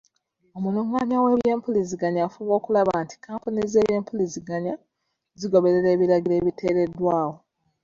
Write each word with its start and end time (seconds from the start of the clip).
Omulungamya 0.57 1.17
w'ebyempuliziganya 1.23 2.21
afuba 2.27 2.51
okulaba 2.59 2.93
nti 3.03 3.15
kampuni 3.23 3.61
z'empuliziganya 3.71 4.73
zigoberera 5.39 5.87
ebiragiro 5.95 6.35
ebiteereddwawo. 6.37 7.35